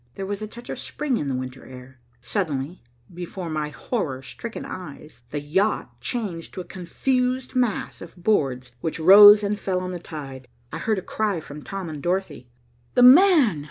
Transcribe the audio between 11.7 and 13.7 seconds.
and Dorothy. "The man!"